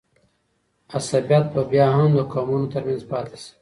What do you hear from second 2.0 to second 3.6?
د قومونو ترمنځ پاته سي.